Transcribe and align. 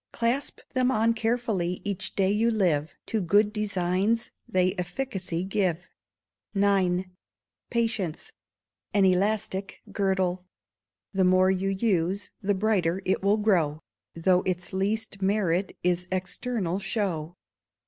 _Clasp 0.11 0.61
them 0.73 0.89
on 0.89 1.13
carefully 1.13 1.79
each 1.83 2.15
day 2.15 2.31
you 2.31 2.49
live, 2.49 2.95
To 3.05 3.21
good 3.21 3.53
designs 3.53 4.31
they 4.49 4.73
efficacy 4.75 5.43
give. 5.43 5.93
ix. 6.55 7.05
Patience 7.69 8.31
An 8.95 9.05
Elastic 9.05 9.83
Girdle. 9.91 10.47
The 11.13 11.23
more 11.23 11.51
you 11.51 11.69
use 11.69 12.31
the 12.41 12.55
brighter 12.55 13.03
it 13.05 13.21
will 13.21 13.37
grow, 13.37 13.79
Though 14.15 14.41
its 14.41 14.73
least 14.73 15.21
merit 15.21 15.77
is 15.83 16.07
external 16.11 16.79
show. 16.79 17.35